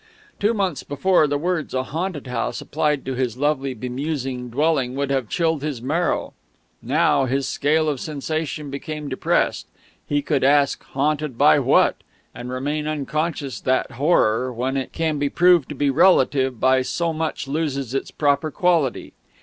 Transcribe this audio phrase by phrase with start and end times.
[0.39, 5.11] Two months before, the words "a haunted house," applied to his lovely bemusing dwelling, would
[5.11, 6.33] have chilled his marrow;
[6.81, 9.67] now, his scale of sensation becoming depressed,
[10.07, 11.97] he could ask "Haunted by what?"
[12.33, 17.13] and remain unconscious that horror, when it can be proved to be relative, by so
[17.13, 19.13] much loses its proper quality.